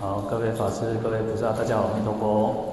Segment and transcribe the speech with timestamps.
[0.00, 2.72] 好，各位法师、各位菩萨，大家好，阿弥陀佛。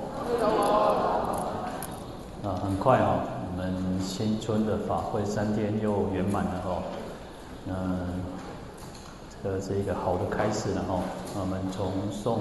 [2.42, 3.19] 啊，很快哦，
[3.51, 6.82] 我们新春的法会三天又圆满了哦。
[7.68, 8.24] 嗯，
[9.44, 11.04] 这个是一个好的开始了哦。
[11.38, 12.40] 我们从送，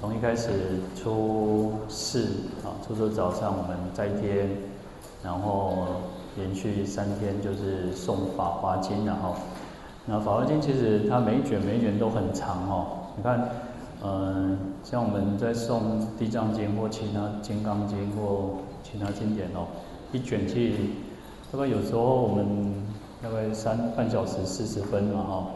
[0.00, 2.24] 从一开始初四
[2.64, 4.50] 啊，初四早上我们斋天，
[5.22, 5.86] 然后
[6.34, 9.36] 连续三天就是送《法华经》然后，
[10.06, 13.48] 那《法华经》其实它每一卷每一卷都很长哦，你看。
[14.04, 15.78] 嗯，像我们在诵
[16.18, 19.68] 《地藏经》或其他《金刚经》或其他经典哦，
[20.10, 20.74] 一卷去，
[21.52, 22.44] 大概有时候我们
[23.22, 25.46] 大概三半小时四十分嘛哈。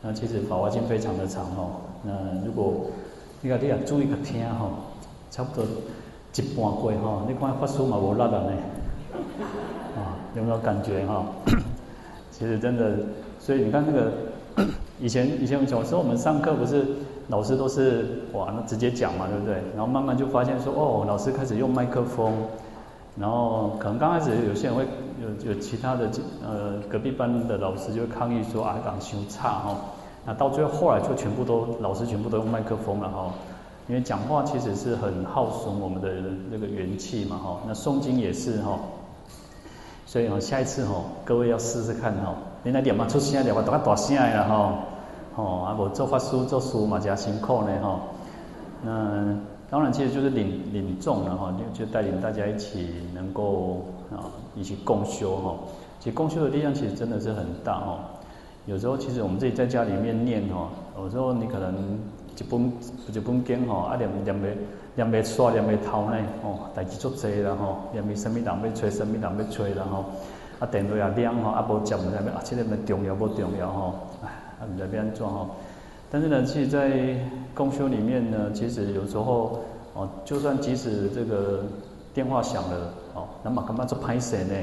[0.00, 1.72] 那其实《法华经》非常的长哦。
[2.02, 2.12] 那
[2.42, 2.86] 如果
[3.42, 4.70] 你看你要注意去听哈，
[5.30, 8.52] 差不多一半过哈，你看法师嘛无力了呢。
[9.98, 11.26] 啊，有没有感觉哈？
[12.32, 12.96] 其实真的，
[13.38, 14.10] 所以你看那个
[14.98, 16.86] 以前以前小时候我们上课不是。
[17.30, 19.54] 老师都是哇，那直接讲嘛，对不对？
[19.76, 22.32] 然后慢慢就发现说，哦，老师开始用麦克风，
[23.16, 24.84] 然后可能刚开始有些人会
[25.22, 26.10] 有有其他的
[26.44, 29.76] 呃隔壁班的老师就会抗议说啊，讲修差哈。
[30.26, 33.32] 那到最后后来就全部都老师全部都用麦克风了哈，
[33.88, 36.08] 因为讲话其实是很耗损我们的
[36.50, 37.60] 那个元气嘛哈。
[37.64, 38.76] 那诵经也是哈，
[40.04, 44.74] 所以哦，下一次哈，各位要试试看哈，你那点嘛出声点嘛，大大声了哈。
[45.40, 48.00] 哦，啊，无做法师做书嘛，加辛苦呢，吼。
[48.82, 49.36] 那
[49.70, 55.54] 当然，其实就是领领众了哈，就就带领大家一起能够啊，一起共修哈。
[56.00, 57.98] 其实共修的力量其实真的是很大吼。
[58.66, 61.74] 有时候其实我们自己在家里面念吼，有时候你可能
[62.36, 62.72] 一本
[63.12, 64.56] 一本经吼，啊念念袂
[64.96, 70.04] 念袂煞念袂透呢，哦，代志足济啦吼，念袂什么人要吹，什么人要吹啦吼，
[70.58, 73.94] 啊电话也亮吼，啊无接唔知咩，啊即个咩重要不重要吼。
[74.60, 75.48] 啊，你在边做哈，
[76.10, 77.16] 但是呢，其实，在
[77.54, 79.58] 公修里面呢，其实有时候
[79.94, 81.64] 哦，就算即使这个
[82.12, 84.54] 电话响了哦，那么干嘛做拍摄呢？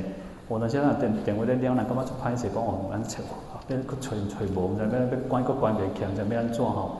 [0.47, 2.47] 我呢现在电电话在亮了，干嘛做拍摄？
[2.53, 3.25] 帮我们吹，
[3.67, 6.91] 变个吹吹无，在那边被关个关别强，在那边做哈。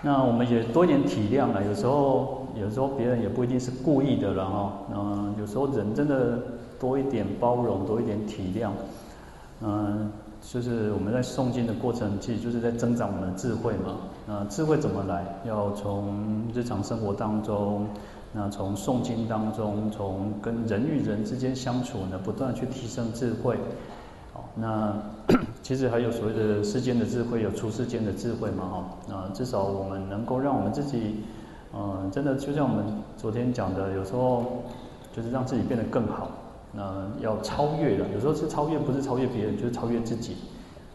[0.00, 4.72] 那我们也多一点体谅了，有时候有时候别人也不一定是故意的了哈。
[4.94, 6.38] 嗯，有时候人真的
[6.80, 8.70] 多一点包容，多一点体谅，
[9.60, 10.10] 嗯。
[10.52, 13.96] 就是我们在诵经的过程，其实就是在增长我们的智慧嘛。
[14.26, 15.24] 那智慧怎么来？
[15.44, 17.86] 要从日常生活当中，
[18.32, 23.58] 那从诵经当中，从跟人与人之间相处呢，不断去提升智慧。
[24.32, 24.94] 好，那
[25.62, 28.64] 其实还有所谓的世间的智慧，有出世间的智慧嘛。
[28.64, 31.16] 哈，那至少我们能够让我们自己，
[31.74, 32.84] 嗯，真的就像我们
[33.16, 34.62] 昨天讲的，有时候
[35.16, 36.30] 就是让自己变得更好。
[36.76, 40.36] 那要超越的，有时候是超越，不是超越别人，就是超越自己，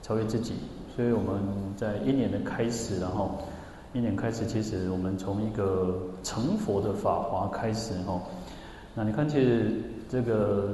[0.04, 0.54] 超越自己。
[0.96, 1.42] 所以我们
[1.78, 3.32] 在一年的开始，然后
[3.94, 8.22] 一年开始，其实我们从一个成佛的法华开始，哈。
[8.96, 10.74] 那你看，其实这个，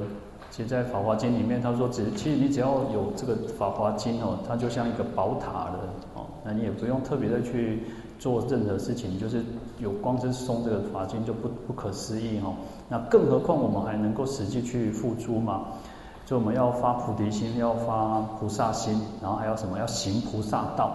[0.50, 5.78] 其实，在《法华经》里面，他说，只其实你只要有这个《法华经》哦，它就像一个宝塔的
[6.14, 7.82] 哦，那你也不用特别的去
[8.18, 9.44] 做任何事情，就是
[9.78, 12.52] 有光之松这个法经就不不可思议哈。
[12.88, 15.66] 那更何况我们还能够实际去付诸嘛？
[16.24, 19.78] 就我们要发菩提心，要发菩萨心，然后还要什么？
[19.78, 20.90] 要行菩萨道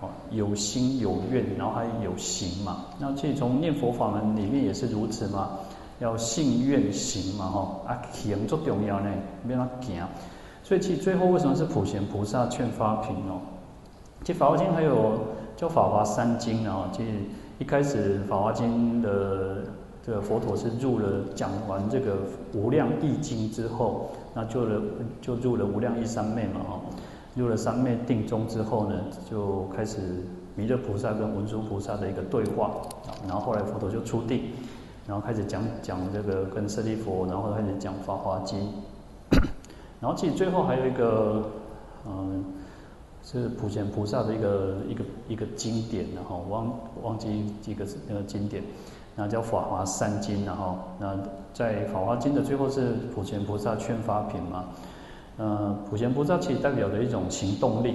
[0.00, 2.84] 哦，有心有愿，然后还有行嘛。
[2.98, 5.52] 那其实从念佛法门里面也是如此嘛，
[6.00, 7.80] 要信愿行嘛哈。
[7.86, 9.10] 啊，行最重要呢，
[9.48, 10.06] 要他行。
[10.62, 13.40] 所以其实最后为什么是普贤菩萨劝发品哦？
[14.22, 15.12] 其实《法华经》还有
[15.56, 17.10] 叫《法华三经》啊，其实
[17.58, 19.64] 一开始《法华经》的。
[20.06, 22.18] 这个佛陀是入了讲完这个
[22.52, 24.82] 无量义经之后，那就了
[25.22, 26.80] 就入了无量义三昧嘛哈，
[27.34, 29.00] 入了三昧定中之后呢，
[29.30, 30.22] 就开始
[30.56, 32.72] 弥勒菩萨跟文殊菩萨的一个对话，
[33.26, 34.50] 然后后来佛陀就出定，
[35.08, 38.74] 然后开始讲讲这个跟舍利弗，然后开始讲法华经，
[40.02, 41.50] 然后其实最后还有一个
[42.06, 42.44] 嗯，
[43.24, 46.70] 是普贤菩萨的一个一个一个经典，然后忘
[47.02, 48.62] 忘记几个那个经典。
[49.16, 51.16] 那叫法华三经，然后那
[51.52, 54.64] 在法华经的最后是普贤菩萨劝发品嘛。
[55.36, 57.94] 呃，普贤菩萨其实代表的一种行动力，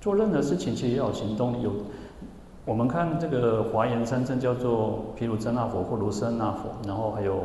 [0.00, 1.62] 做任何事情其实要有行动力。
[1.62, 1.72] 有
[2.64, 7.40] 我们看这个华严三圣叫做毗卢遮那佛或卢舍那佛，然后还有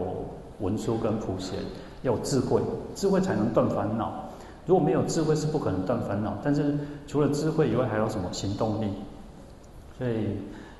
[0.59, 1.57] 文殊跟普贤，
[2.03, 2.61] 要有智慧，
[2.93, 4.25] 智慧才能断烦恼。
[4.65, 6.37] 如果没有智慧是不可能断烦恼。
[6.43, 6.77] 但是
[7.07, 8.87] 除了智慧以外，还有什么行动力？
[9.97, 10.37] 所以。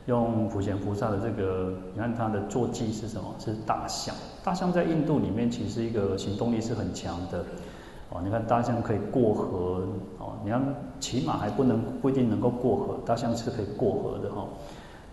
[0.07, 3.35] 用普贤菩萨的这个，你看他的坐骑是什么？
[3.37, 4.13] 是大象。
[4.43, 7.45] 大象在印度里面其实一个行动力是很强的。
[8.09, 9.87] 哦，你看大象可以过河，
[10.17, 10.59] 哦，你看
[10.99, 14.47] 骑马还不能不一定能够过河，大象是可以过河的哈。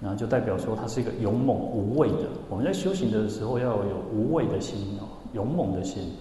[0.01, 2.27] 然后就代表说它是一个勇猛无畏的。
[2.49, 5.05] 我们在修行的时候要有无畏的心哦，
[5.35, 6.15] 勇猛的心。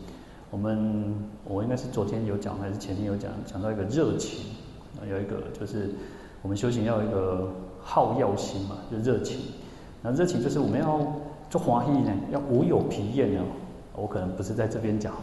[0.50, 1.14] 我们
[1.44, 4.46] 我应该是昨天有讲还是前天有讲，讲到一个热情，
[5.10, 5.90] 有一个就是
[6.42, 9.40] 我们修行要有一个好耀心嘛，就热情。
[10.02, 11.00] 那热情就是我们要
[11.50, 13.42] 做华裔呢，要无有疲厌呢。
[13.96, 15.14] 我可能不是在这边讲，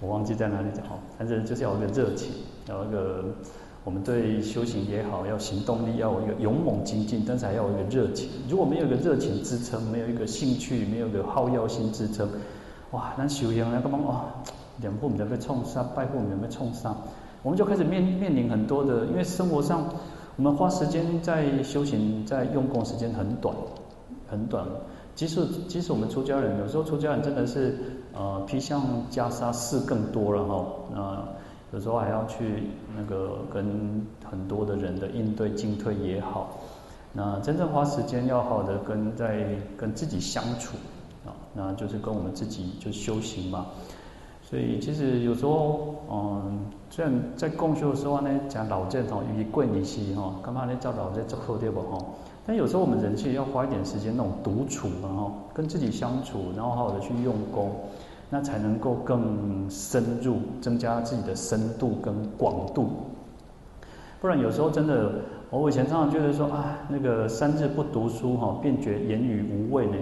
[0.00, 0.98] 我忘记在哪里讲哦。
[1.16, 2.30] 反正就是要有一个热情，
[2.68, 3.24] 要有一个。
[3.84, 8.28] 我们对修行也好，要行动力，要有一个勇猛精进，但是还要有一个热情。
[8.48, 12.28] 如果没有一个热情支撑，没有一个兴趣，没有一个好耀心支撑，
[12.92, 14.24] 哇，那修行那个嘛，哇，
[14.80, 16.94] 两步就被冲杀，拜步就被冲杀，
[17.42, 19.84] 我们就开始面面临很多的，因为生活上
[20.36, 23.54] 我们花时间在修行，在用功时间很短，
[24.28, 24.66] 很短。
[25.14, 27.78] 即使即使我们出家人，有时候出家人真的是
[28.14, 31.24] 呃披上袈裟事更多了哈，那。
[31.74, 32.64] 有时候还要去
[32.94, 36.58] 那个跟很多的人的应对进退也好，
[37.14, 40.76] 那真正花时间要好的跟在跟自己相处，
[41.54, 43.66] 那就是跟我们自己就修行嘛。
[44.42, 50.76] 所以其实有时候，嗯，虽然在共修的时候呢，讲老证哈，与贵尼西哈，干嘛呢？
[50.80, 51.98] 叫老证做后对不哈？
[52.46, 57.70] 但有时候我们人其实要花一点时间那种独处然后跟自己相处，然后好好的去用功。
[58.34, 62.88] 那才能够更深入，增加自己的深度跟广度。
[64.22, 65.12] 不然有时候真的，
[65.50, 69.96] 我以前常常觉得说啊，那个三日不读书哈，便觉言语无味呢。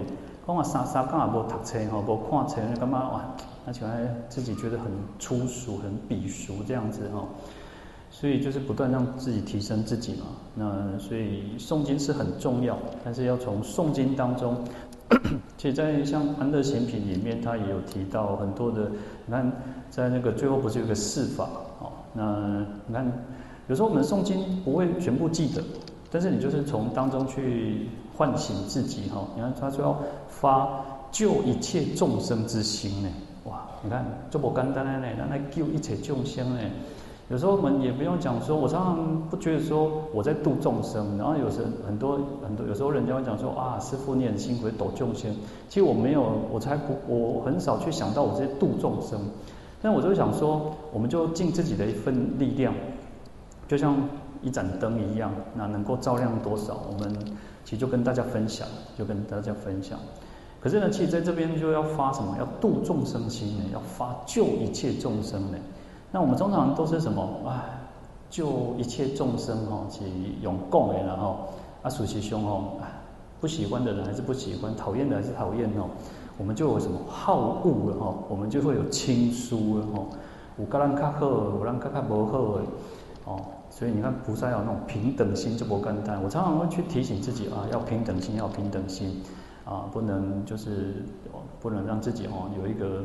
[0.47, 3.35] 讲话沙沙，刚好不读书哈，不看书，干嘛哇？
[3.65, 3.85] 而且
[4.27, 7.25] 自己觉得很粗俗、很鄙俗这样子哈。
[8.09, 10.25] 所以就是不断让自己提升自己嘛。
[10.55, 14.57] 那所以诵经是很重要，但是要从诵经当中。
[15.57, 18.89] 其实，在像《安乐行品》里面，他也有提到很多的。
[19.25, 19.51] 你看，
[19.89, 21.47] 在那个最后不是有个释法
[21.79, 21.91] 哦？
[22.13, 23.05] 那你看，
[23.67, 25.61] 有时候我们诵经不会全部记得，
[26.09, 27.89] 但是你就是从当中去
[28.21, 29.25] 唤醒自己哈。
[29.35, 29.97] 你看，他说要
[30.29, 30.69] 发
[31.11, 33.09] 救一切众生之心呢，
[33.45, 33.63] 哇！
[33.81, 36.61] 你看，这么简单的呢，让他救一切众生呢。
[37.29, 45.33] 有时候我们也不用讲说，我常常不觉得说我在度众生，然后有时很多很多，有时候人家会讲说啊，师父你很辛苦度众生，
[45.67, 49.19] 其实我没有，我才不，我很少去想到我在度众生，
[49.81, 52.71] 但我就想说，我们就尽自己的一份力量，
[53.67, 53.95] 就像
[54.43, 57.17] 一盏灯一样，那能够照亮多少，我们
[57.63, 58.67] 其实就跟大家分享，
[58.97, 59.97] 就跟大家分享。
[60.59, 62.35] 可是呢，其实在这边就要发什么？
[62.37, 63.63] 要度众生心呢？
[63.73, 65.57] 要发救一切众生呢？
[66.11, 67.23] 那我们通常都是什么？
[67.45, 67.65] 啊，
[68.29, 70.03] 救一切众生哈，去
[70.41, 71.47] 用共的然后
[71.81, 72.77] 啊，属其凶哦，
[73.39, 75.89] 不喜欢的人还是不喜欢，讨厌的还是讨厌哦，
[76.37, 80.03] 我们就有什么好恶了哈，我们就会有亲疏了哈，
[80.59, 82.61] 有个人较好，有人较较不好的
[83.25, 83.39] 哦，
[83.71, 86.21] 所以你看菩萨有那种平等心就不干单。
[86.21, 89.23] 我常常会去提醒自己啊，要平等心，要平等心
[89.65, 91.03] 啊，不能就是
[91.59, 93.03] 不能让自己哦有一个。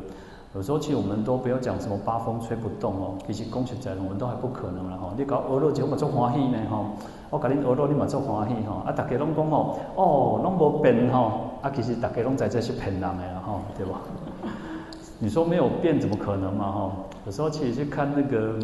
[0.55, 5.13] 有时候其实我们都不要讲什么八风吹不动哦，其实讲实在的，我们都还不可能了哈。
[5.17, 6.85] 你搞俄罗斯我做欢喜呢哈，
[7.29, 11.31] 我搞你俄罗斯你嘛做欢喜哈，啊大家拢讲哦，哦拢无变哈，
[11.61, 13.99] 啊其实大家拢在这是骗人的哈，对吧？
[15.19, 16.91] 你说没有变怎么可能嘛哈？
[17.25, 18.57] 有时候其实看那个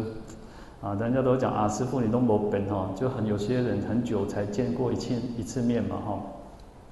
[0.82, 6.18] 啊，人家都讲啊，师傅你拢无变哈，就很有些人很久才见过一次一次面嘛哈。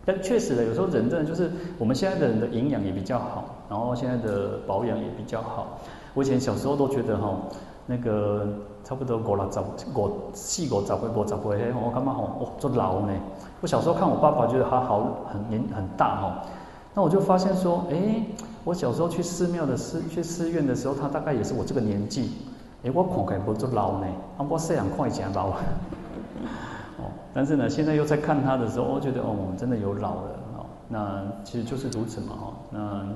[0.05, 5.78] 但确实的，有时候人真的就是我们现在的人的营养也比较好，然后现在的保养也比较好。
[6.14, 7.37] 我以前小时候都觉得哈，
[7.87, 8.47] 那个
[8.83, 13.12] 差不多过了早过细过早会过早会，我干嘛吼，哇，做老呢。
[13.61, 16.42] 我小时候看我爸爸，觉得他好很年很大哈。
[16.95, 18.25] 那我就发现说，哎，
[18.64, 22.33] 我小时候去寺庙的寺去寺院的时候，他大概也是我这个年纪。
[22.85, 24.07] 哎，我看起来不做老呢，
[24.39, 25.53] 啊，我虽然看起来老。
[27.35, 30.67] 但是呢，现在又在看他的时候，我觉得哦，我们真的有老了哦。
[30.87, 32.53] 那其实就是如此嘛哈。
[32.71, 33.07] 那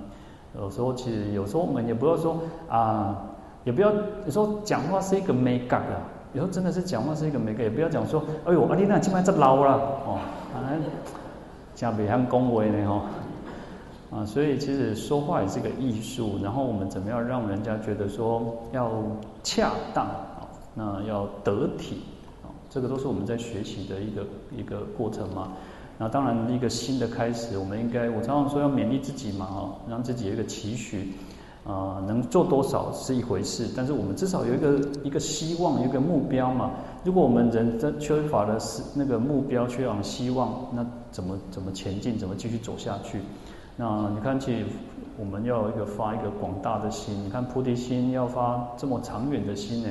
[0.59, 3.25] 有时候其实有时候我们也不要说啊，
[3.65, 3.93] 也不要
[4.25, 6.01] 有时候讲话是一个美感啊。
[6.33, 9.73] 有时候真的是讲话是一个美感，也不要讲说，哎呦，阿丽娜今晚这老了
[10.07, 10.19] 哦，
[10.55, 10.65] 啊，
[11.75, 13.03] 这样别样恭维呢哈。
[14.17, 16.39] 啊，所以其实说话也是个艺术。
[16.43, 18.91] 然后我们怎么样让人家觉得说要
[19.43, 22.03] 恰当啊，那要得体
[22.43, 22.49] 啊。
[22.71, 25.53] 这个都是我们在学习的一个一个过程嘛。
[25.99, 31.15] 那当然，一个新的开始，我们应该，我常常说要勉励自己嘛，哈，让自己有一个期许，
[31.65, 36.73] 啊、能做多少是一回事，但是我们至少有一个一个希望，一个目标嘛。
[37.03, 43.21] 如果我们人真缺乏的是那个目标，缺乏希望，那怎么怎么前进，怎么继续走下去？
[43.77, 44.65] 那你看，其实
[45.19, 47.15] 我们要一个发一个广大的心。
[47.25, 49.91] 你看菩提心要发这么长远的心呢？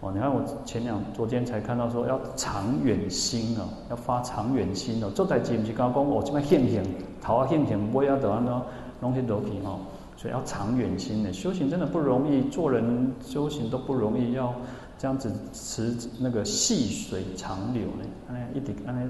[0.00, 5.10] 哦，你看我前两昨天才看到说要长远心哦，要发长远心哦。
[5.10, 6.82] 做代志不是刚讲哦，这么现行，
[7.20, 8.62] 头啊现行，尾啊得安喏，
[9.02, 9.80] 拢去落去哦。
[10.16, 14.54] 所以要长远心呢，修行真的不容易，做人修行都不容易，要
[14.96, 18.04] 这样子持那个细水长流呢。
[18.30, 19.06] 哎，一直哎，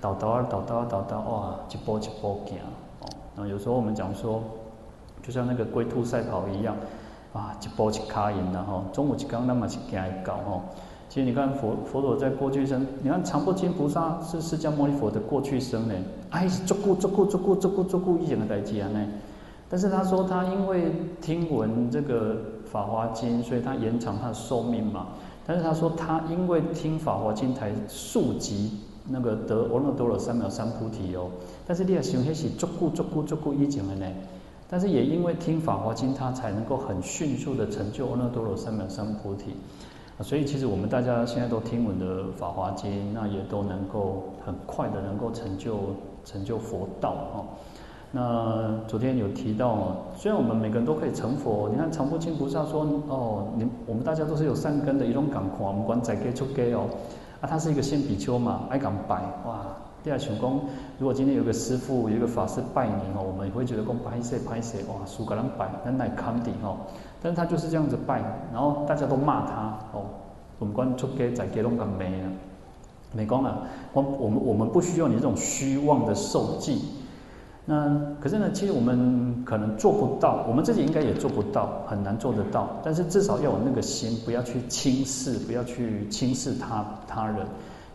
[0.00, 2.58] 倒倒啊倒倒啊倒倒，哇，一波一波行
[3.40, 3.42] 哦。
[3.42, 4.42] 然后有时候我们讲说，
[5.22, 6.76] 就像那个龟兔赛跑一样，
[7.32, 10.60] 啊，一步一卡赢的哈，中午一刚那么去行来搞哈。
[11.08, 15.94] 其实你看佛佛陀在过去生，你看常不轻菩萨是释迦牟尼佛的过去生呢，
[16.30, 19.04] 哎，足够足够足够足够足够以前的代志啊呢。
[19.68, 25.06] 但是他说他因为听闻这个《法华经》，所以他延长他的寿命嘛。
[25.46, 31.28] 但是他说他因为听《法华经》才速疾那个得阿耨多罗三藐三菩提哦。
[31.66, 34.06] 但是你也想那是足够足够足够以前的呢。
[34.68, 39.54] 但是也因为听《法华经》，他才能够很迅速的成就阿耨多罗三藐三菩提。
[40.22, 45.78] 所以其实我们大家现在都听闻的《法华经》，那也都能够很快的能够成就
[46.24, 47.44] 成就佛道哦。
[48.12, 56.86] 那昨天有提到，虽然我们每个人都可以成佛，你看常不轻菩萨说，哦，你我们大家都是有善根的，一种感况，我们管在给出给哦，
[57.40, 59.16] 啊，他是一个先比丘嘛，爱敢拜，
[59.46, 59.64] 哇，
[60.02, 60.60] 第二成功，
[60.98, 66.76] 如果今天有个师父，有个法师拜你哦，我们也会觉得讲拍谢拍谢，哇，苏格兰拜，那乃康底哦，
[67.22, 70.04] 但是他就是这样子拜，然后大家都骂他哦，
[70.58, 72.28] 我们关出街在街拢个没啊，
[73.14, 73.60] 没讲啊，
[73.92, 76.99] 我我们我们不需要你这种虚妄的受记。
[77.72, 77.88] 那
[78.20, 82.68] 可是呢，其实我们可能做不到，我们自己应该也做不到，很难做得到。
[82.82, 87.46] 但是至少要有那个心，不要去轻视，不要去轻视他他人，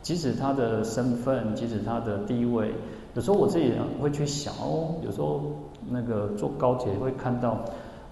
[0.01, 2.74] 即使他的身份，即使他的地位。
[3.15, 5.41] 有时候我自己会去想哦，有时候
[5.89, 7.60] 那个坐高铁会看到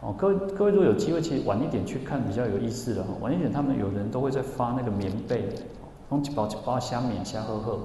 [0.01, 3.13] 哦，各位各位如果有机会，其实晚一点去看比较有意思的哈。
[3.21, 5.47] 晚一点他们有人都会在发那个棉被，
[6.11, 7.79] 用几包几包虾米虾呵呵，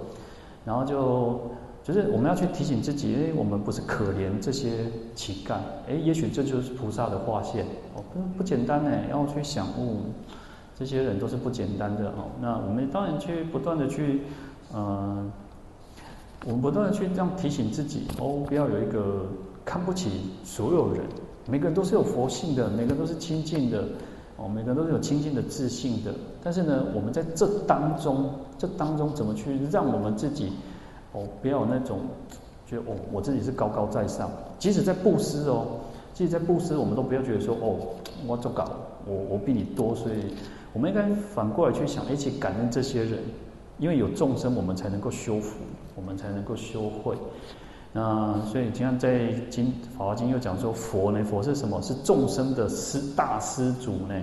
[0.64, 1.40] 然后就。
[1.88, 4.72] 就是我们要去提醒自己，哎，我们不是可怜这些
[5.14, 5.54] 乞丐，
[5.88, 7.64] 哎，也许这就是菩萨的化现
[7.96, 10.02] 哦，不不简单呢，要去想悟，
[10.78, 12.28] 这些人都是不简单的哦。
[12.42, 14.20] 那我们当然去不断的去，
[14.74, 15.32] 嗯、呃，
[16.44, 19.26] 我们不断的去这样提醒自己哦，不要有一个
[19.64, 20.10] 看不起
[20.44, 21.02] 所有人，
[21.48, 23.82] 每个人都是有佛性的，每个人都是清净的
[24.36, 26.12] 哦，每个人都是有清净的自信的。
[26.42, 30.52] 但是呢，我们在这当中，这当中怎么去让我们自己？
[31.12, 32.00] 哦，不要有那种
[32.66, 34.30] 觉得哦，我自己是高高在上。
[34.58, 35.66] 即使在布施哦，
[36.12, 37.76] 即使在布施，我们都不要觉得说哦，
[38.26, 38.68] 我做搞，
[39.06, 39.94] 我我比你多。
[39.94, 40.34] 所以，
[40.72, 43.20] 我们应该反过来去想，一起感恩这些人，
[43.78, 45.60] 因为有众生，我们才能够修福，
[45.94, 47.16] 我们才能够修慧。
[47.92, 51.80] 那所以，经常在经《法华经》又讲说，佛呢，佛是什么？
[51.80, 54.14] 是众生的师大师主呢？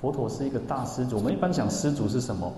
[0.00, 1.16] 佛陀是一个大师主。
[1.16, 2.52] 我们一般讲师主是什么？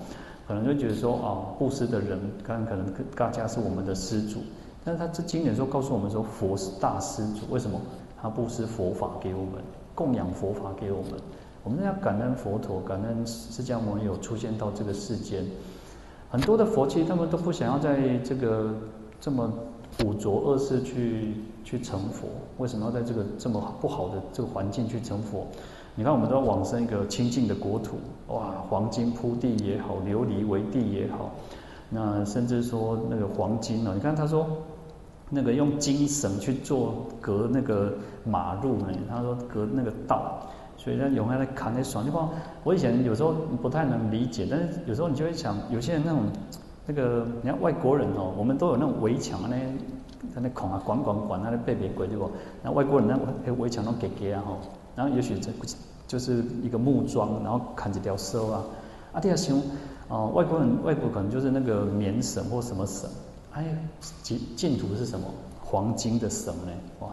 [0.50, 4.40] 可能就觉得说啊，布施的人，刚可能大家是我们的施主，
[4.84, 7.80] 但是他这经典说告诉我们说，佛是大施主，为什么？
[8.20, 9.62] 他布施佛法给我们，
[9.94, 11.12] 供养佛法给我们，
[11.62, 15.46] 我们要感恩佛陀，感恩释迦牟尼有出现到这个世间。
[16.28, 18.74] 很多的佛其实他们都不想要在这个
[19.20, 19.48] 这么
[20.04, 22.26] 污浊恶世去去成佛，
[22.58, 25.46] 为什么要在这个这么不好的这个环境去成佛？
[26.00, 31.30] 你看，我们都要往生一个清净的国土，哇，黄金铺地也好，琉璃为地也好，
[31.90, 33.92] 那甚至说那个黄金呢？
[33.94, 34.46] 你看他说，
[35.28, 37.92] 那个用金绳去做隔那个
[38.24, 38.86] 马路呢？
[39.10, 40.40] 他说隔那个道，
[40.78, 42.02] 所以他用来砍那爽。
[42.02, 42.30] 就光
[42.64, 46.22] 我以前有时候不太能理解，但是有时候你就会想，有些人那种
[46.86, 49.54] 那个，你看外国人哦，我们都有那种围墙呢，
[50.34, 52.30] 在那孔啊，管管管，那背别鬼对不？
[52.62, 54.56] 那外国人那围墙都给给啊哈。
[54.96, 55.50] 然后也许这
[56.10, 58.64] 就是一个木桩，然后砍几条绳啊，
[59.12, 59.62] 啊，这样行，
[60.08, 63.08] 哦，外国人外国可能就是那个棉绳或什么绳，
[63.52, 63.64] 哎，
[64.20, 65.26] 净净土是什么？
[65.62, 66.72] 黄金的绳呢？
[66.98, 67.10] 哇，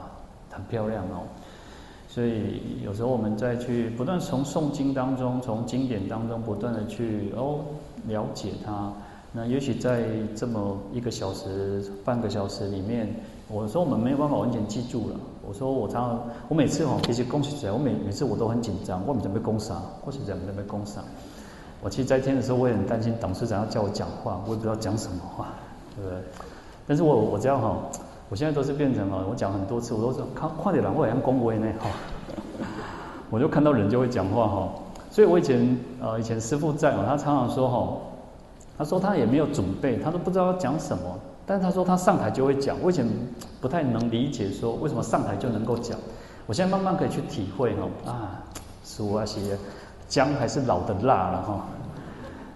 [0.49, 1.29] 很漂亮哦。
[2.09, 7.59] 所以有时候我们再去不断从诵经当中，从经典当中不断的去哦
[8.07, 8.91] 了解它。
[9.31, 13.07] 那也许在这么一个小时、半个小时里面，
[13.47, 15.15] 我说我们没有办法完全记住了。
[15.47, 19.75] 我说我常常，我每次哈，其实恭喜起来，我每每次我都很紧张，我们准备攻啥？
[20.03, 20.99] 或是准备攻啥？
[21.81, 25.47] 我其实在天的时候，我也很担心董事长要叫我讲话，我也不知道讲什么话，
[25.95, 26.19] 对不对？
[26.85, 27.77] 但是我我知道哈，
[28.29, 31.87] 我现在都是变成哈，我讲很多次，我都是看快点来，我也像恭维呢哈，
[33.31, 34.69] 我就看到人就会讲话哈，
[35.11, 37.97] 所以我以前呃以前师父在嘛，他常常说哈。
[38.79, 41.03] 他说他也没有准备，他都不知道要讲什么。
[41.47, 42.77] 但他说他上台就会讲。
[42.83, 43.07] 我以前
[43.59, 45.97] 不太能理解，说为什么上台就能够讲？
[46.45, 48.43] 我现在慢慢可以去体会哈，啊，
[48.85, 49.57] 师父啊，些
[50.07, 51.65] 姜还是老的辣了哈。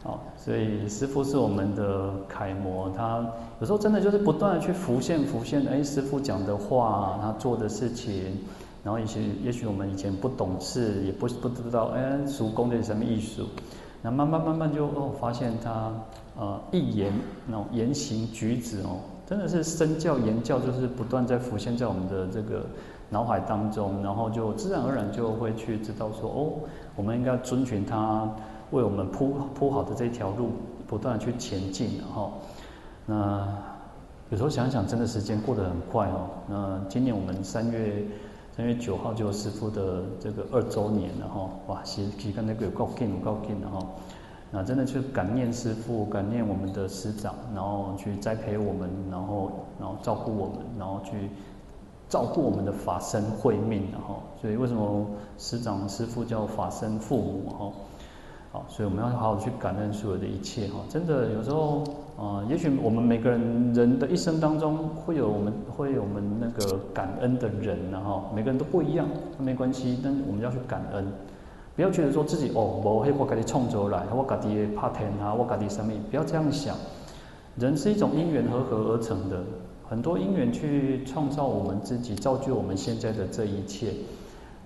[0.04, 3.24] 哦，所以师傅是我们的楷模，他
[3.60, 8.38] 有时候真的就是不断的去浮现浮现，哎，师傅讲的话，他做的事情，
[8.84, 13.46] 然后一些也许我们以前不懂事，也不不知道，哎，叔公的什么艺术，
[14.02, 15.92] 那慢慢慢慢就哦，发现他
[16.38, 17.14] 呃一言
[17.48, 22.66] 那种言行举止哦，真的是身教言教，就是不断在浮现在我们的这个
[23.10, 26.54] 脑海当中，然后就自然而然就会去知道说，哦，
[26.96, 28.30] 我们应该遵循他。
[28.72, 30.52] 为我们铺铺好的这条路，
[30.88, 32.32] 不断去前进，然后，
[33.06, 33.46] 那
[34.30, 36.30] 有时候想想，真的时间过得很快哦。
[36.48, 38.02] 那今年我们三月
[38.56, 43.80] 三月九号就是师傅的这个二周年了哈，哇，其实其实那个有够近，有够近的哈。
[44.52, 51.30] 那真的就感念师傅，感念我们的师长，然后去栽培我们，然后然后照顾我们，然后去
[52.10, 55.06] 照顾我们的法身慧命，然后，所以为什么
[55.38, 57.72] 师长师傅叫法身父母哈？
[58.52, 60.82] 好，所以我们要好好去感恩所有的一切哈。
[60.90, 61.86] 真的，有时候，
[62.18, 69.08] 呃，也许我们每个人人的一生当中，会有我们会有我们那个感恩的人，然后每个人都不一样，
[69.40, 71.08] 没关系，但我们要去感恩，
[71.78, 76.76] 不要觉得说自己哦，我嘿，我给你冲走来，我给你怕天啊，我给你生命，不要这样想。
[77.56, 79.42] 人是一种因缘和合而成的，
[79.88, 83.94] 很多因缘去创造我们自己，造就我们现在的这一切。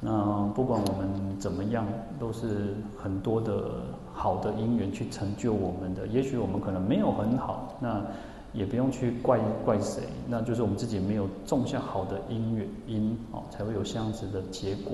[0.07, 1.09] 那不管我们
[1.39, 1.83] 怎么样，
[2.19, 3.81] 都是很多的
[4.13, 6.05] 好的因缘去成就我们的。
[6.05, 8.03] 也许我们可能没有很好，那
[8.53, 14.93] 也不用去怪怪谁，那就是我们自己没有种下好的因缘因哦，才会有这样子的结果。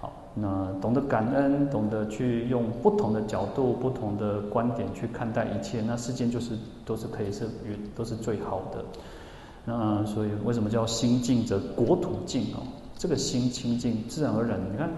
[0.00, 7.48] 好，那懂得感恩，懂得去用不同的角度、不同的观点去看待一切，那世间就是都是可以是
[7.94, 8.84] 都是最好的。
[9.64, 12.66] 那所以为什么叫心净则国土净哦？
[13.02, 14.60] 这个心清净，自然而然。
[14.72, 14.88] 你看，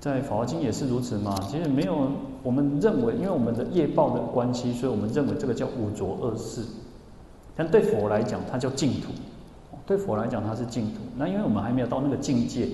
[0.00, 1.38] 在《法华经》也是如此嘛。
[1.50, 2.08] 其实没有，
[2.42, 6.62] 我们认为，因为我们的业报的关系，所以我们认为这个叫五浊恶世。
[7.54, 9.12] 但对佛来讲，它叫净土。
[9.84, 11.00] 对佛来讲，它是净土。
[11.14, 12.68] 那因为我们还没有到那个境界，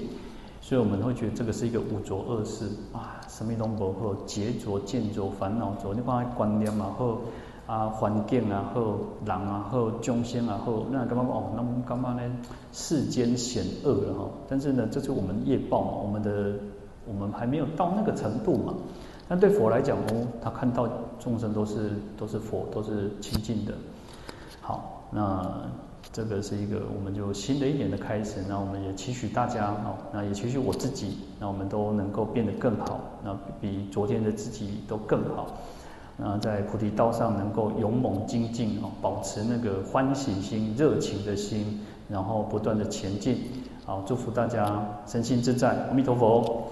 [0.61, 7.19] 所以我们会觉得这个是一个五浊恶世啊，什么都不好，劫浊、见浊、烦恼浊，你放在观念嘛好。
[7.67, 8.81] 啊，环境啊，好
[9.25, 11.53] 人啊，好众生啊，好，那干嘛哦？
[11.55, 12.23] 那我们干嘛呢？
[12.73, 14.29] 世间险恶了哈。
[14.49, 16.55] 但是呢，这就是我们业报嘛，我们的
[17.07, 18.75] 我们还没有到那个程度嘛。
[19.29, 23.73] 但对佛来讲哦，他看到众生都是都是佛，都是清净的。
[24.61, 25.71] 好，那
[26.13, 28.43] 这个是一个我们就新的一年的开始。
[28.49, 35.47] 那我们也期许大家哦，那也期许我自己，那我们都能够变得更好，那比昨天的自己都更好。
[36.23, 43.39] 啊，在菩提道上能够勇猛精进哦，保持那个欢喜心、热情的心，然后不断的前进。
[43.85, 46.69] 好，祝福大家身心自在，阿弥陀佛。